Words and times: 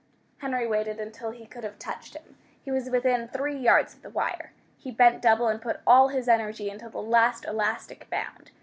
Henry 0.39 0.65
waited 0.65 0.99
until 0.99 1.29
he 1.29 1.45
could 1.45 1.63
have 1.63 1.77
touched 1.77 2.15
him. 2.15 2.35
He 2.65 2.71
was 2.71 2.89
within 2.89 3.27
three 3.27 3.55
yards 3.55 3.93
of 3.93 4.01
the 4.01 4.09
wire. 4.09 4.51
He 4.79 4.89
bent 4.89 5.21
double, 5.21 5.47
and 5.47 5.61
put 5.61 5.81
all 5.85 6.07
his 6.07 6.27
energy 6.27 6.71
into 6.71 6.89
the 6.89 6.97
last 6.99 7.45
elastic 7.45 8.09
bound. 8.09 8.49